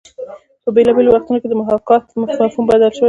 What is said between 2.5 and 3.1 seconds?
بدل شوی دی